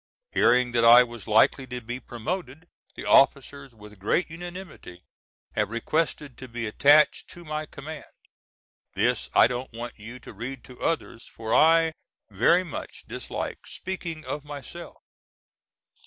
Hearing 0.31 0.71
that 0.71 0.83
I 0.83 1.03
was 1.03 1.27
likely 1.27 1.67
to 1.67 1.79
be 1.79 1.99
promoted, 1.99 2.67
the 2.95 3.05
officers, 3.05 3.75
with 3.75 3.99
great 3.99 4.31
unanimity, 4.31 5.03
have 5.53 5.69
requested 5.69 6.39
to 6.39 6.47
be 6.47 6.65
attached 6.65 7.29
to 7.29 7.45
my 7.45 7.67
command. 7.67 8.05
This 8.95 9.29
I 9.35 9.45
don't 9.45 9.71
want 9.71 9.99
you 9.99 10.17
to 10.21 10.33
read 10.33 10.63
to 10.63 10.79
others 10.81 11.27
for 11.27 11.53
I 11.53 11.93
very 12.31 12.63
much 12.63 13.03
dislike 13.07 13.67
speaking 13.67 14.25
of 14.25 14.43
myself. 14.43 14.97